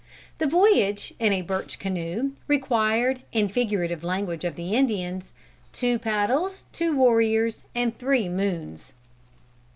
[0.39, 5.31] The voyage, in a birch canoe, required, in the figurative language of the Indians,
[5.71, 8.93] "two paddles, two warriors and three moons."